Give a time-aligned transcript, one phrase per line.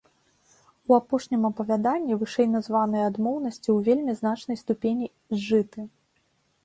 [0.91, 5.05] У апошнім апавяданні вышэйназваныя адмоўнасці ў вельмі значнай ступені
[5.37, 5.81] зжыты.